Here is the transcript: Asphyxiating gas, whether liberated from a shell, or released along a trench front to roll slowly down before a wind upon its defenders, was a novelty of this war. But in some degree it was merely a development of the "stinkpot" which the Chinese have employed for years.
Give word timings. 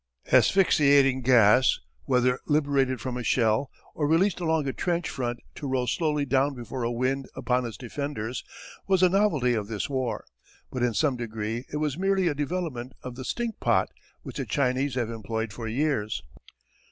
Asphyxiating 0.33 1.21
gas, 1.21 1.79
whether 2.05 2.39
liberated 2.47 2.99
from 2.99 3.17
a 3.17 3.23
shell, 3.23 3.69
or 3.93 4.07
released 4.07 4.39
along 4.39 4.67
a 4.67 4.73
trench 4.73 5.07
front 5.07 5.39
to 5.53 5.67
roll 5.67 5.85
slowly 5.85 6.25
down 6.25 6.55
before 6.55 6.81
a 6.81 6.89
wind 6.91 7.27
upon 7.35 7.67
its 7.67 7.77
defenders, 7.77 8.43
was 8.87 9.03
a 9.03 9.09
novelty 9.09 9.53
of 9.53 9.67
this 9.67 9.91
war. 9.91 10.25
But 10.71 10.81
in 10.81 10.95
some 10.95 11.17
degree 11.17 11.67
it 11.71 11.77
was 11.77 11.99
merely 11.99 12.27
a 12.27 12.33
development 12.33 12.93
of 13.03 13.13
the 13.13 13.23
"stinkpot" 13.23 13.89
which 14.23 14.37
the 14.37 14.45
Chinese 14.47 14.95
have 14.95 15.11
employed 15.11 15.53
for 15.53 15.67
years. 15.67 16.23